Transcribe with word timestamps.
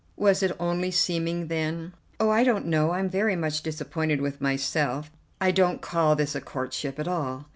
"Was 0.17 0.41
it 0.41 0.55
only 0.59 0.89
seeming, 0.89 1.45
then?" 1.45 1.93
"Oh, 2.19 2.31
I 2.31 2.43
don't 2.43 2.65
know. 2.65 2.89
I'm 2.89 3.07
very 3.07 3.35
much 3.35 3.61
disappointed 3.61 4.19
with 4.19 4.41
myself. 4.41 5.11
I 5.39 5.51
don't 5.51 5.79
call 5.79 6.15
this 6.15 6.33
a 6.33 6.41
courtship 6.41 6.97
at 6.97 7.07
all. 7.07 7.45